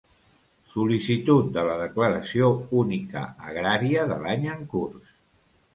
Sol·licitud 0.75 1.51
de 1.57 1.65
la 1.67 1.75
Declaració 1.83 2.49
única 2.83 3.27
agrària 3.53 4.11
de 4.15 4.21
l'any 4.27 4.51
en 4.57 4.71
curs. 4.75 5.19